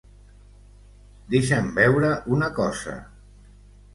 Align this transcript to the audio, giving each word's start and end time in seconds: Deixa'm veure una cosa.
Deixa'm 1.33 1.69
veure 1.77 2.11
una 2.37 2.49
cosa. 2.61 2.95